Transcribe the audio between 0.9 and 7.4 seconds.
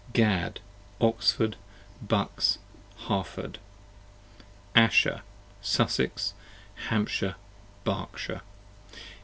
Oxford, Bucks, Harford. Asher, Sussex, Hampshire,